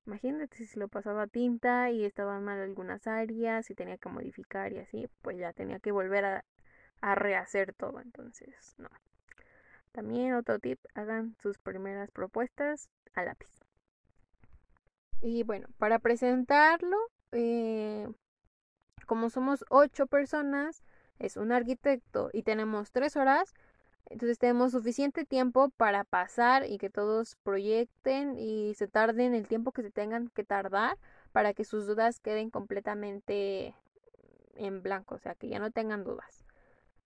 imagínate 0.05 0.65
si 0.65 0.79
lo 0.79 0.87
pasaba 0.87 1.23
a 1.23 1.27
tinta 1.27 1.91
y 1.91 2.05
estaban 2.05 2.43
mal 2.43 2.59
algunas 2.59 3.07
áreas 3.07 3.69
y 3.69 3.75
tenía 3.75 3.97
que 3.97 4.09
modificar 4.09 4.73
y 4.73 4.79
así, 4.79 5.09
pues 5.21 5.37
ya 5.37 5.53
tenía 5.53 5.79
que 5.79 5.91
volver 5.91 6.25
a, 6.25 6.45
a 7.01 7.15
rehacer 7.15 7.73
todo, 7.73 7.99
entonces 8.01 8.75
no. 8.77 8.89
También 9.91 10.33
otro 10.33 10.59
tip, 10.59 10.79
hagan 10.93 11.35
sus 11.41 11.57
primeras 11.57 12.11
propuestas 12.11 12.89
a 13.13 13.23
lápiz. 13.23 13.64
Y 15.25 15.41
bueno, 15.41 15.67
para 15.79 15.97
presentarlo, 15.97 16.97
eh, 17.31 18.07
como 19.07 19.31
somos 19.31 19.65
ocho 19.71 20.05
personas, 20.05 20.83
es 21.17 21.35
un 21.35 21.51
arquitecto 21.51 22.29
y 22.31 22.43
tenemos 22.43 22.91
tres 22.91 23.15
horas, 23.15 23.55
entonces 24.05 24.37
tenemos 24.37 24.73
suficiente 24.73 25.25
tiempo 25.25 25.69
para 25.69 26.03
pasar 26.03 26.69
y 26.69 26.77
que 26.77 26.91
todos 26.91 27.37
proyecten 27.37 28.37
y 28.37 28.75
se 28.75 28.87
tarden 28.87 29.33
el 29.33 29.47
tiempo 29.47 29.71
que 29.71 29.81
se 29.81 29.89
tengan 29.89 30.27
que 30.27 30.43
tardar 30.43 30.95
para 31.31 31.55
que 31.55 31.65
sus 31.65 31.87
dudas 31.87 32.19
queden 32.19 32.51
completamente 32.51 33.73
en 34.53 34.83
blanco, 34.83 35.15
o 35.15 35.17
sea, 35.17 35.33
que 35.33 35.47
ya 35.47 35.57
no 35.57 35.71
tengan 35.71 36.03
dudas. 36.03 36.45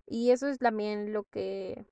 Y 0.06 0.32
eso 0.32 0.50
es 0.50 0.58
también 0.58 1.14
lo 1.14 1.24
que 1.24 1.86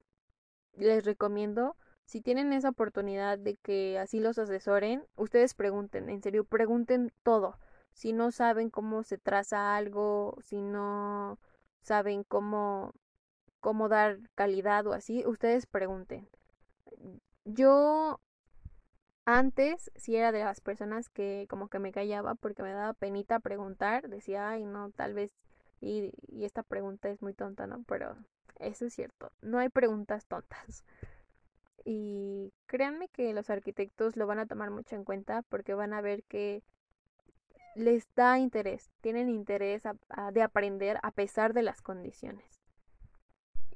les 0.76 1.06
recomiendo. 1.06 1.78
Si 2.08 2.22
tienen 2.22 2.54
esa 2.54 2.70
oportunidad 2.70 3.38
de 3.38 3.58
que 3.58 4.00
así 4.00 4.22
los 4.22 4.40
asesoren, 4.40 5.04
ustedes 5.18 5.54
pregunten, 5.54 6.10
en 6.10 6.24
serio, 6.24 6.46
pregunten 6.46 7.12
todo. 7.22 7.60
Si 7.92 8.14
no 8.14 8.32
saben 8.32 8.70
cómo 8.70 9.04
se 9.04 9.18
traza 9.18 9.76
algo, 9.76 10.38
si 10.42 10.62
no 10.62 11.38
saben 11.82 12.24
cómo, 12.24 12.94
cómo 13.60 13.90
dar 13.90 14.20
calidad 14.36 14.88
o 14.88 14.94
así, 14.94 15.26
ustedes 15.26 15.66
pregunten. 15.66 16.30
Yo 17.44 18.22
antes 19.26 19.92
sí 19.96 20.16
era 20.16 20.32
de 20.32 20.46
las 20.46 20.62
personas 20.62 21.10
que 21.10 21.46
como 21.50 21.68
que 21.68 21.80
me 21.80 21.92
callaba 21.92 22.36
porque 22.36 22.64
me 22.64 22.72
daba 22.72 22.94
penita 22.94 23.42
preguntar, 23.42 24.08
decía, 24.08 24.48
ay 24.50 24.66
no, 24.66 24.92
tal 24.92 25.14
vez, 25.14 25.32
y, 25.82 26.14
y 26.30 26.46
esta 26.46 26.64
pregunta 26.64 27.10
es 27.10 27.22
muy 27.22 27.34
tonta, 27.34 27.68
¿no? 27.68 27.84
Pero 27.86 28.16
eso 28.60 28.86
es 28.86 28.94
cierto, 28.94 29.34
no 29.42 29.60
hay 29.60 29.68
preguntas 29.68 30.26
tontas. 30.26 30.86
Y 31.86 32.54
créanme 32.66 33.08
que 33.10 33.34
los 33.34 33.50
arquitectos 33.50 34.18
lo 34.18 34.28
van 34.28 34.40
a 34.40 34.46
tomar 34.46 34.72
mucho 34.72 34.96
en 34.96 35.04
cuenta 35.04 35.44
porque 35.44 35.74
van 35.74 35.94
a 35.94 36.02
ver 36.02 36.24
que 36.24 36.64
les 37.76 38.08
da 38.16 38.40
interés, 38.40 38.90
tienen 39.02 39.30
interés 39.30 39.84
de 40.34 40.42
aprender 40.42 40.98
a 41.04 41.12
pesar 41.12 41.54
de 41.54 41.62
las 41.62 41.82
condiciones. 41.82 42.62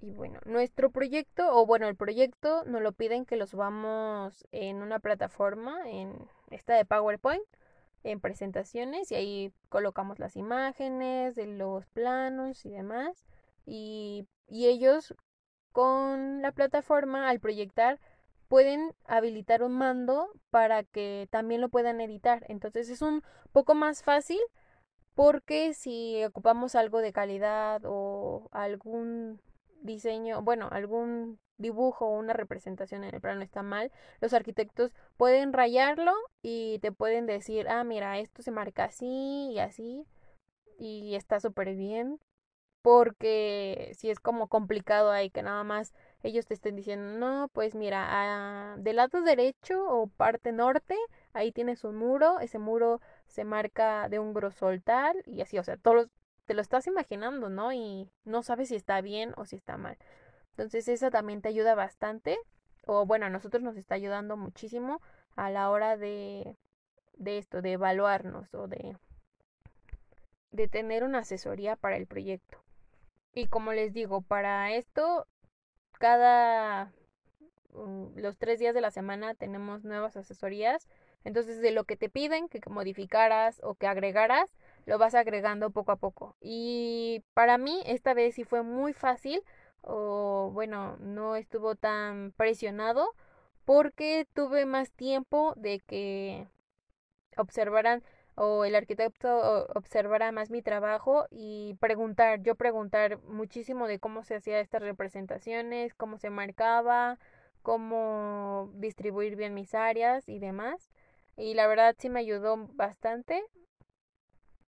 Y 0.01 0.13
bueno, 0.13 0.39
nuestro 0.45 0.89
proyecto, 0.89 1.55
o 1.55 1.67
bueno, 1.67 1.87
el 1.87 1.95
proyecto 1.95 2.65
nos 2.65 2.81
lo 2.81 2.91
piden 2.91 3.25
que 3.25 3.35
lo 3.35 3.45
subamos 3.45 4.47
en 4.51 4.81
una 4.81 4.99
plataforma, 4.99 5.77
en 5.87 6.27
esta 6.49 6.73
de 6.73 6.85
PowerPoint, 6.85 7.43
en 8.03 8.19
presentaciones, 8.19 9.11
y 9.11 9.15
ahí 9.15 9.53
colocamos 9.69 10.17
las 10.17 10.35
imágenes 10.35 11.37
los 11.37 11.85
planos 11.85 12.65
y 12.65 12.71
demás. 12.71 13.27
Y, 13.67 14.25
y 14.47 14.65
ellos 14.65 15.13
con 15.71 16.41
la 16.41 16.51
plataforma, 16.51 17.29
al 17.29 17.39
proyectar, 17.39 17.99
pueden 18.47 18.93
habilitar 19.05 19.63
un 19.63 19.73
mando 19.73 20.29
para 20.49 20.83
que 20.83 21.27
también 21.31 21.61
lo 21.61 21.69
puedan 21.69 22.01
editar. 22.01 22.45
Entonces 22.49 22.89
es 22.89 23.01
un 23.01 23.23
poco 23.53 23.75
más 23.75 24.03
fácil 24.03 24.39
porque 25.15 25.73
si 25.73 26.23
ocupamos 26.25 26.75
algo 26.75 26.99
de 26.99 27.13
calidad 27.13 27.81
o 27.85 28.49
algún 28.51 29.41
diseño, 29.81 30.41
bueno, 30.41 30.67
algún 30.71 31.39
dibujo 31.57 32.07
o 32.07 32.17
una 32.17 32.33
representación 32.33 33.03
en 33.03 33.13
el 33.15 33.21
plano 33.21 33.41
está 33.41 33.63
mal, 33.63 33.91
los 34.19 34.33
arquitectos 34.33 34.93
pueden 35.17 35.53
rayarlo 35.53 36.13
y 36.41 36.79
te 36.79 36.91
pueden 36.91 37.25
decir, 37.27 37.69
ah, 37.69 37.83
mira, 37.83 38.19
esto 38.19 38.41
se 38.41 38.51
marca 38.51 38.85
así 38.85 39.51
y 39.51 39.59
así 39.59 40.05
y 40.77 41.15
está 41.15 41.39
súper 41.39 41.75
bien 41.75 42.19
porque 42.81 43.91
si 43.95 44.09
es 44.09 44.19
como 44.19 44.47
complicado 44.47 45.11
ahí 45.11 45.29
que 45.29 45.43
nada 45.43 45.63
más 45.63 45.93
ellos 46.23 46.45
te 46.45 46.53
estén 46.53 46.75
diciendo, 46.75 47.17
no, 47.19 47.49
pues 47.49 47.75
mira, 47.75 48.05
ah, 48.09 48.75
del 48.77 48.97
lado 48.97 49.21
derecho 49.21 49.85
o 49.87 50.07
parte 50.07 50.51
norte, 50.51 50.95
ahí 51.33 51.51
tienes 51.51 51.83
un 51.83 51.95
muro, 51.97 52.39
ese 52.39 52.59
muro 52.59 53.01
se 53.27 53.43
marca 53.43 54.09
de 54.09 54.19
un 54.19 54.33
grosor 54.33 54.81
tal 54.81 55.21
y 55.25 55.41
así, 55.41 55.57
o 55.57 55.63
sea, 55.63 55.77
todos 55.77 56.09
te 56.45 56.53
lo 56.53 56.61
estás 56.61 56.87
imaginando, 56.87 57.49
¿no? 57.49 57.71
Y 57.71 58.09
no 58.25 58.43
sabes 58.43 58.69
si 58.69 58.75
está 58.75 59.01
bien 59.01 59.33
o 59.37 59.45
si 59.45 59.55
está 59.55 59.77
mal. 59.77 59.97
Entonces, 60.51 60.87
eso 60.87 61.09
también 61.09 61.41
te 61.41 61.49
ayuda 61.49 61.75
bastante, 61.75 62.37
o 62.85 63.05
bueno, 63.05 63.25
a 63.27 63.29
nosotros 63.29 63.63
nos 63.63 63.77
está 63.77 63.95
ayudando 63.95 64.37
muchísimo 64.37 65.01
a 65.35 65.49
la 65.49 65.69
hora 65.69 65.97
de, 65.97 66.57
de 67.13 67.37
esto, 67.37 67.61
de 67.61 67.73
evaluarnos 67.73 68.53
o 68.53 68.67
de, 68.67 68.97
de 70.51 70.67
tener 70.67 71.03
una 71.03 71.19
asesoría 71.19 71.75
para 71.75 71.97
el 71.97 72.07
proyecto. 72.07 72.61
Y 73.33 73.47
como 73.47 73.73
les 73.73 73.93
digo, 73.93 74.21
para 74.21 74.71
esto 74.73 75.27
cada 75.99 76.91
mm, 77.73 78.17
los 78.17 78.37
tres 78.37 78.59
días 78.59 78.73
de 78.73 78.81
la 78.81 78.91
semana 78.91 79.35
tenemos 79.35 79.83
nuevas 79.83 80.17
asesorías. 80.17 80.87
Entonces, 81.23 81.61
de 81.61 81.71
lo 81.71 81.83
que 81.83 81.95
te 81.97 82.09
piden 82.09 82.49
que 82.49 82.59
modificaras 82.67 83.61
o 83.63 83.75
que 83.75 83.87
agregaras, 83.87 84.51
lo 84.85 84.97
vas 84.97 85.13
agregando 85.15 85.69
poco 85.71 85.91
a 85.91 85.97
poco. 85.97 86.35
Y 86.41 87.23
para 87.33 87.57
mí, 87.57 87.83
esta 87.85 88.13
vez 88.13 88.35
sí 88.35 88.43
fue 88.43 88.63
muy 88.63 88.93
fácil, 88.93 89.43
o 89.81 90.49
bueno, 90.53 90.97
no 90.97 91.35
estuvo 91.35 91.75
tan 91.75 92.33
presionado, 92.37 93.13
porque 93.65 94.27
tuve 94.33 94.65
más 94.65 94.91
tiempo 94.91 95.53
de 95.57 95.79
que 95.81 96.47
observaran 97.37 98.03
o 98.35 98.65
el 98.65 98.75
arquitecto 98.75 99.67
observara 99.75 100.31
más 100.31 100.49
mi 100.49 100.61
trabajo 100.61 101.27
y 101.29 101.75
preguntar, 101.79 102.41
yo 102.41 102.55
preguntar 102.55 103.21
muchísimo 103.23 103.87
de 103.87 103.99
cómo 103.99 104.23
se 104.23 104.35
hacía 104.35 104.59
estas 104.59 104.81
representaciones, 104.81 105.93
cómo 105.93 106.17
se 106.17 106.29
marcaba, 106.29 107.19
cómo 107.61 108.71
distribuir 108.75 109.35
bien 109.35 109.53
mis 109.53 109.75
áreas 109.75 110.27
y 110.29 110.39
demás. 110.39 110.89
Y 111.37 111.53
la 111.53 111.67
verdad 111.67 111.95
sí 111.97 112.09
me 112.09 112.19
ayudó 112.19 112.57
bastante. 112.73 113.43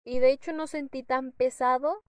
Y 0.04 0.18
de 0.18 0.30
hecho 0.30 0.52
no 0.52 0.66
sentí 0.66 1.02
tan 1.02 1.32
pesado 1.32 2.02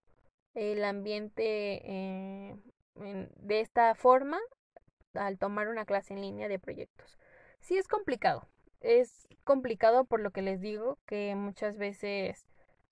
el 0.53 0.83
ambiente 0.83 1.81
eh, 1.83 2.55
de 2.95 3.59
esta 3.59 3.95
forma 3.95 4.39
al 5.13 5.37
tomar 5.37 5.67
una 5.67 5.85
clase 5.85 6.13
en 6.13 6.21
línea 6.21 6.47
de 6.47 6.59
proyectos. 6.59 7.17
Sí 7.59 7.77
es 7.77 7.87
complicado, 7.87 8.47
es 8.81 9.27
complicado 9.43 10.05
por 10.05 10.19
lo 10.19 10.31
que 10.31 10.41
les 10.41 10.61
digo, 10.61 10.97
que 11.05 11.35
muchas 11.35 11.77
veces 11.77 12.45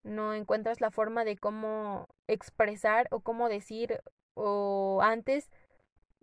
no 0.04 0.34
encuentras 0.34 0.82
la 0.82 0.92
forma 0.92 1.26
de 1.26 1.38
cómo 1.38 2.08
expresar 2.28 3.08
o 3.12 3.20
cómo 3.20 3.50
decir 3.50 4.02
o 4.34 5.02
antes 5.04 5.50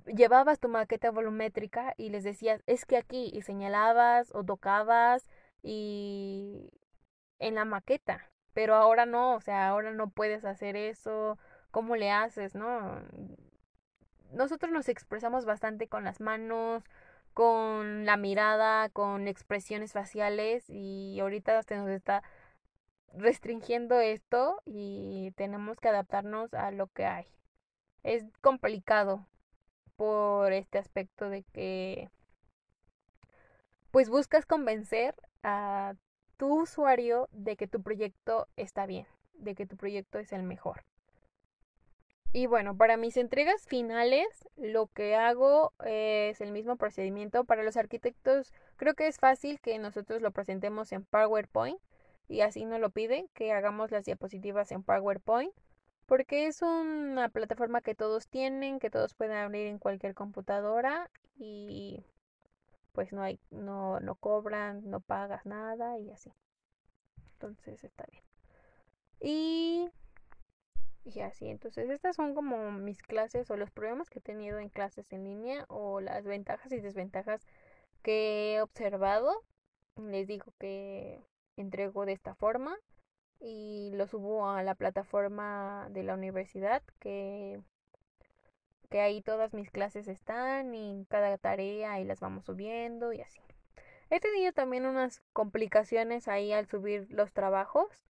llevabas 0.07 0.61
tu 0.61 0.69
maqueta 0.69 1.11
volumétrica 1.11 1.95
y 1.97 2.11
les 2.11 2.25
decías, 2.25 2.63
es 2.67 2.87
que 2.87 2.97
aquí 2.97 3.31
y 3.33 3.43
señalabas 3.43 4.35
o 4.35 4.45
tocabas 4.45 5.29
y 5.63 6.71
en 7.39 7.57
la 7.57 7.65
maqueta, 7.65 8.31
pero 8.55 8.75
ahora 8.75 9.05
no, 9.07 9.35
o 9.35 9.41
sea, 9.41 9.69
ahora 9.69 9.93
no 9.93 10.11
puedes 10.11 10.45
hacer 10.45 10.77
eso, 10.77 11.39
¿cómo 11.71 11.97
le 11.97 12.11
haces, 12.11 12.55
no? 12.55 13.03
Nosotros 14.33 14.73
nos 14.73 14.89
expresamos 14.89 15.45
bastante 15.45 15.89
con 15.89 16.05
las 16.05 16.21
manos, 16.21 16.85
con 17.37 18.07
la 18.07 18.17
mirada, 18.17 18.89
con 18.89 19.29
expresiones 19.29 19.93
faciales 19.93 20.65
y 20.71 21.19
ahorita 21.21 21.63
se 21.65 21.77
nos 21.77 21.91
está 21.91 22.23
restringiendo 23.13 24.01
esto 24.01 24.63
y 24.65 25.33
tenemos 25.37 25.79
que 25.79 25.89
adaptarnos 25.89 26.55
a 26.55 26.71
lo 26.71 26.87
que 26.87 27.05
hay. 27.05 27.27
Es 28.05 28.25
complicado 28.41 29.27
por 29.97 30.55
este 30.55 30.79
aspecto 30.79 31.29
de 31.29 31.43
que 31.53 32.09
pues 33.91 34.09
buscas 34.09 34.47
convencer 34.47 35.15
a 35.43 35.93
tu 36.39 36.63
usuario 36.63 37.29
de 37.33 37.59
que 37.59 37.69
tu 37.69 37.83
proyecto 37.83 38.49
está 38.57 38.87
bien, 38.87 39.07
de 39.35 39.55
que 39.55 39.67
tu 39.67 39.77
proyecto 39.77 40.19
es 40.19 40.33
el 40.33 40.43
mejor. 40.43 40.85
Y 42.33 42.47
bueno, 42.47 42.77
para 42.77 42.97
mis 42.97 43.17
entregas 43.17 43.67
finales 43.67 44.27
lo 44.57 44.89
que 44.89 45.17
hago 45.17 45.73
es 45.85 46.41
el 46.41 46.53
mismo 46.53 46.77
procedimiento. 46.77 47.45
Para 47.45 47.63
los 47.63 47.77
arquitectos 47.77 48.53
creo 48.77 48.95
que 48.95 49.07
es 49.07 49.19
fácil 49.19 49.61
que 49.61 49.79
nosotros 49.79 50.21
lo 50.21 50.33
presentemos 50.33 50.93
en 50.93 51.05
PowerPoint 51.05 51.81
y 52.29 52.41
así 52.41 52.65
nos 52.65 52.81
lo 52.81 52.91
piden, 52.91 53.29
que 53.35 53.53
hagamos 53.53 53.91
las 53.91 54.05
diapositivas 54.05 54.73
en 54.73 54.83
PowerPoint, 54.83 55.53
porque 56.07 56.47
es 56.47 56.63
una 56.63 57.29
plataforma 57.29 57.81
que 57.81 57.95
todos 57.95 58.29
tienen, 58.29 58.81
que 58.81 58.91
todos 58.91 59.15
pueden 59.15 59.37
abrir 59.37 59.67
en 59.69 59.79
cualquier 59.79 60.15
computadora 60.15 61.11
y 61.39 62.05
pues 62.93 63.13
no 63.13 63.23
hay 63.23 63.39
no 63.51 64.01
no 64.01 64.15
cobran, 64.17 64.91
no 64.91 65.01
pagas 65.01 65.47
nada 65.47 65.99
y 65.99 66.11
así. 66.11 66.33
Entonces 67.35 67.85
está 67.85 68.05
bien. 68.11 68.23
Y 69.21 69.91
y 71.07 71.21
así. 71.21 71.49
Entonces, 71.49 71.89
estas 71.91 72.17
son 72.17 72.35
como 72.35 72.73
mis 72.73 73.03
clases 73.03 73.51
o 73.51 73.57
los 73.57 73.71
problemas 73.71 74.11
que 74.11 74.19
he 74.19 74.23
tenido 74.23 74.59
en 74.59 74.69
clases 74.69 75.13
en 75.13 75.25
línea 75.25 75.65
o 75.69 76.01
las 76.01 76.25
ventajas 76.25 76.73
y 76.73 76.81
desventajas 76.81 77.47
que 78.03 78.55
he 78.55 78.63
observado. 78.63 79.33
Les 79.97 80.27
digo 80.27 80.53
que 80.59 81.21
entrego 81.57 82.05
de 82.07 82.13
esta 82.13 82.35
forma 82.35 82.77
y 83.41 83.93
lo 83.95 84.07
subo 84.07 84.49
a 84.51 84.63
la 84.63 84.75
plataforma 84.75 85.89
de 85.91 86.03
la 86.03 86.15
universidad 86.15 86.83
que 86.99 87.61
que 88.91 89.01
ahí 89.01 89.21
todas 89.21 89.53
mis 89.53 89.71
clases 89.71 90.07
están 90.07 90.75
y 90.75 91.07
cada 91.09 91.39
tarea 91.39 91.99
y 92.01 92.05
las 92.05 92.21
vamos 92.21 92.45
subiendo 92.45 93.13
y 93.13 93.21
así. 93.21 93.41
He 94.11 94.21
tenido 94.21 94.53
también 94.53 94.87
unas 94.87 95.23
complicaciones 95.33 96.29
ahí 96.29 96.53
al 96.53 96.67
subir 96.69 97.09
los 97.11 97.33
trabajos 97.33 98.05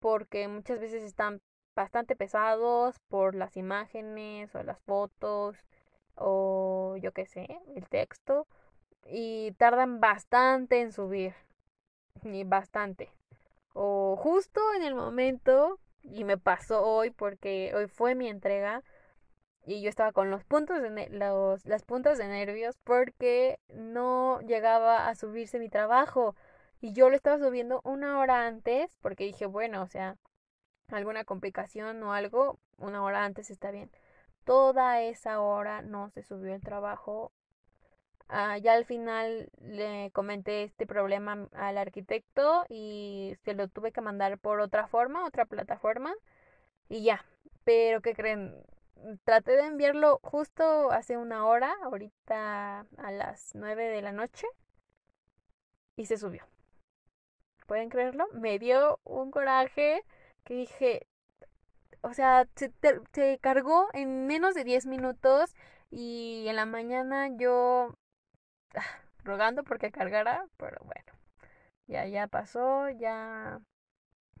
porque 0.00 0.46
muchas 0.48 0.80
veces 0.80 1.02
están 1.02 1.40
bastante 1.78 2.16
pesados 2.16 2.98
por 3.08 3.36
las 3.36 3.56
imágenes 3.56 4.52
o 4.56 4.64
las 4.64 4.80
fotos 4.80 5.56
o 6.16 6.96
yo 7.00 7.12
qué 7.12 7.24
sé, 7.24 7.46
el 7.76 7.88
texto 7.88 8.48
y 9.06 9.52
tardan 9.52 10.00
bastante 10.00 10.80
en 10.80 10.90
subir 10.92 11.34
y 12.24 12.42
bastante. 12.42 13.12
O 13.74 14.16
justo 14.16 14.60
en 14.74 14.82
el 14.82 14.96
momento 14.96 15.78
y 16.02 16.24
me 16.24 16.36
pasó 16.36 16.84
hoy 16.84 17.10
porque 17.10 17.72
hoy 17.76 17.86
fue 17.86 18.16
mi 18.16 18.28
entrega 18.28 18.82
y 19.64 19.80
yo 19.80 19.88
estaba 19.88 20.10
con 20.10 20.32
los 20.32 20.42
puntos 20.42 20.82
de 20.82 21.08
los, 21.10 21.64
las 21.64 21.84
puntas 21.84 22.18
de 22.18 22.26
nervios 22.26 22.76
porque 22.82 23.60
no 23.72 24.40
llegaba 24.40 25.08
a 25.08 25.14
subirse 25.14 25.60
mi 25.60 25.68
trabajo 25.68 26.34
y 26.80 26.92
yo 26.92 27.08
lo 27.08 27.14
estaba 27.14 27.38
subiendo 27.38 27.80
una 27.84 28.18
hora 28.18 28.48
antes 28.48 28.96
porque 29.00 29.24
dije 29.26 29.46
bueno 29.46 29.82
o 29.82 29.86
sea 29.86 30.16
alguna 30.90 31.24
complicación 31.24 32.02
o 32.02 32.12
algo, 32.12 32.58
una 32.78 33.02
hora 33.02 33.24
antes 33.24 33.50
está 33.50 33.70
bien. 33.70 33.90
Toda 34.44 35.02
esa 35.02 35.40
hora 35.40 35.82
no 35.82 36.10
se 36.10 36.22
subió 36.22 36.54
el 36.54 36.62
trabajo. 36.62 37.32
Ah, 38.28 38.58
ya 38.58 38.74
al 38.74 38.84
final 38.84 39.50
le 39.60 40.10
comenté 40.12 40.62
este 40.64 40.86
problema 40.86 41.48
al 41.52 41.78
arquitecto 41.78 42.64
y 42.68 43.36
se 43.44 43.54
lo 43.54 43.68
tuve 43.68 43.92
que 43.92 44.00
mandar 44.02 44.38
por 44.38 44.60
otra 44.60 44.86
forma, 44.86 45.26
otra 45.26 45.46
plataforma 45.46 46.14
y 46.88 47.04
ya. 47.04 47.24
Pero 47.64 48.00
¿qué 48.02 48.14
creen? 48.14 48.54
Traté 49.24 49.52
de 49.52 49.66
enviarlo 49.66 50.18
justo 50.22 50.90
hace 50.90 51.16
una 51.16 51.46
hora, 51.46 51.74
ahorita 51.84 52.86
a 52.96 53.10
las 53.12 53.54
9 53.54 53.88
de 53.88 54.02
la 54.02 54.12
noche 54.12 54.46
y 55.96 56.06
se 56.06 56.16
subió. 56.16 56.46
¿Pueden 57.66 57.90
creerlo? 57.90 58.26
Me 58.32 58.58
dio 58.58 58.98
un 59.04 59.30
coraje 59.30 60.02
que 60.48 60.54
dije, 60.54 61.06
o 62.00 62.14
sea, 62.14 62.48
se, 62.56 63.38
cargó 63.38 63.88
en 63.92 64.26
menos 64.26 64.54
de 64.54 64.64
10 64.64 64.86
minutos 64.86 65.54
y 65.90 66.46
en 66.48 66.56
la 66.56 66.64
mañana 66.64 67.28
yo 67.36 67.94
ah, 68.74 68.82
rogando 69.24 69.62
porque 69.62 69.90
cargara, 69.92 70.46
pero 70.56 70.78
bueno, 70.86 71.12
ya, 71.86 72.06
ya 72.06 72.28
pasó, 72.28 72.88
ya 72.88 73.60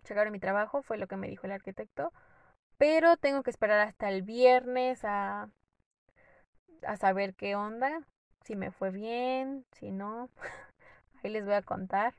llegaron 0.08 0.32
mi 0.32 0.40
trabajo, 0.40 0.82
fue 0.82 0.96
lo 0.96 1.08
que 1.08 1.18
me 1.18 1.28
dijo 1.28 1.46
el 1.46 1.52
arquitecto, 1.52 2.10
pero 2.78 3.18
tengo 3.18 3.42
que 3.42 3.50
esperar 3.50 3.80
hasta 3.80 4.08
el 4.08 4.22
viernes 4.22 5.04
a, 5.04 5.50
a 6.86 6.96
saber 6.96 7.34
qué 7.34 7.54
onda, 7.54 8.00
si 8.44 8.56
me 8.56 8.70
fue 8.70 8.90
bien, 8.90 9.66
si 9.72 9.90
no, 9.90 10.30
ahí 11.22 11.30
les 11.30 11.44
voy 11.44 11.54
a 11.54 11.62
contar. 11.62 12.14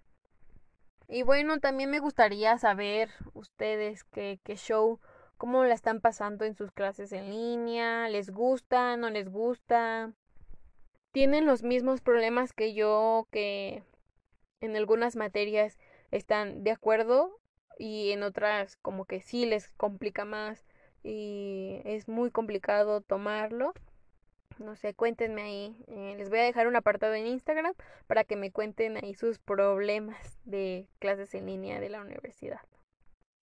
Y 1.12 1.24
bueno, 1.24 1.60
también 1.60 1.89
me 1.89 2.00
gustaría 2.00 2.56
saber 2.60 3.10
ustedes 3.34 4.04
qué, 4.04 4.39
qué 4.43 4.56
show, 4.56 5.00
cómo 5.38 5.63
la 5.63 5.74
están 5.74 6.02
pasando 6.02 6.45
en 6.45 6.56
sus 6.56 6.72
clases 6.72 7.12
en 7.13 7.32
línea, 7.32 8.08
les 8.10 8.30
gusta, 8.30 8.95
no 8.95 9.10
les 9.10 9.28
gusta, 9.28 10.13
tienen 11.12 11.48
los 11.48 11.63
mismos 11.63 12.02
problemas 12.02 12.54
que 12.54 12.76
yo, 12.76 13.28
que 13.32 13.84
en 14.62 14.76
algunas 14.76 15.15
materias 15.15 15.80
están 16.12 16.63
de 16.63 16.72
acuerdo 16.72 17.39
y 17.80 18.12
en 18.12 18.22
otras 18.22 18.76
como 18.78 19.06
que 19.06 19.19
sí 19.19 19.48
les 19.48 19.72
complica 19.74 20.26
más 20.26 20.63
y 21.02 21.82
es 21.86 22.08
muy 22.08 22.30
complicado 22.30 23.02
tomarlo 23.02 23.74
no 24.60 24.76
sé, 24.76 24.93
cuéntenme 24.93 25.41
ahí. 25.41 25.76
Eh, 25.88 26.15
les 26.17 26.30
voy 26.30 26.39
a 26.39 26.43
dejar 26.43 26.67
un 26.67 26.76
apartado 26.76 27.13
en 27.13 27.28
Instagram 27.28 27.74
para 28.08 28.24
que 28.24 28.36
me 28.36 28.52
cuenten 28.52 28.98
ahí 28.98 29.13
sus 29.13 29.39
problemas 29.39 30.39
de 30.45 30.88
clases 31.00 31.34
en 31.34 31.48
línea 31.48 31.80
de 31.80 31.89
la 31.89 32.02
universidad. 32.02 32.62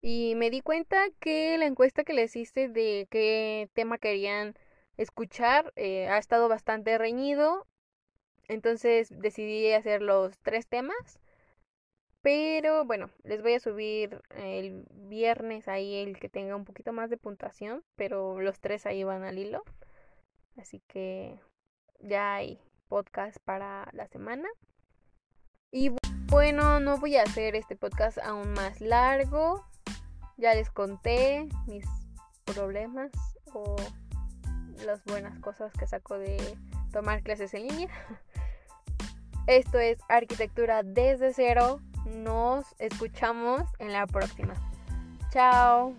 Y 0.02 0.36
me 0.36 0.52
di 0.52 0.62
cuenta 0.62 0.98
que 1.20 1.58
la 1.58 1.66
encuesta 1.66 2.04
que 2.04 2.14
les 2.14 2.36
hice 2.36 2.70
de 2.70 3.08
qué 3.10 3.70
tema 3.74 3.98
querían 3.98 4.56
escuchar 4.98 5.74
eh, 5.76 6.08
ha 6.08 6.18
estado 6.18 6.48
bastante 6.48 6.98
reñido. 6.98 7.66
Entonces 8.48 9.10
decidí 9.10 9.72
hacer 9.74 10.02
los 10.02 10.38
tres 10.40 10.68
temas. 10.68 11.20
Pero 12.22 12.86
bueno, 12.86 13.10
les 13.24 13.42
voy 13.42 13.54
a 13.54 13.60
subir 13.60 14.22
el 14.36 14.86
viernes 14.92 15.68
ahí 15.68 15.96
el 15.96 16.20
que 16.20 16.30
tenga 16.30 16.56
un 16.56 16.66
poquito 16.66 16.92
más 16.94 17.10
de 17.10 17.18
puntuación. 17.18 17.84
Pero 17.96 18.40
los 18.42 18.60
tres 18.60 18.86
ahí 18.86 19.04
van 19.04 19.24
al 19.24 19.40
hilo. 19.40 19.64
Así 20.58 20.82
que 20.88 21.40
ya 22.00 22.36
hay 22.36 22.60
podcast 22.88 23.38
para 23.44 23.90
la 23.94 24.08
semana. 24.08 24.48
Y 25.72 25.92
bueno, 26.28 26.80
no 26.80 26.98
voy 26.98 27.18
a 27.18 27.24
hacer 27.24 27.56
este 27.56 27.76
podcast 27.76 28.18
aún 28.20 28.54
más 28.54 28.80
largo. 28.82 29.66
Ya 30.38 30.54
les 30.54 30.70
conté 30.70 31.48
mis 31.68 31.86
problemas 32.46 33.12
o 33.54 33.76
las 34.86 35.04
buenas 35.06 35.38
cosas 35.40 35.72
que 35.74 35.88
saco 35.88 36.18
de 36.18 36.38
tomar 36.92 37.24
clases 37.24 37.54
en 37.54 37.68
línea. 37.68 37.90
Esto 39.48 39.80
es 39.80 40.00
Arquitectura 40.10 40.84
desde 40.84 41.34
cero. 41.34 41.80
Nos 42.06 42.66
escuchamos 42.80 43.64
en 43.80 43.92
la 43.92 44.08
próxima. 44.08 44.54
Chao. 45.32 45.96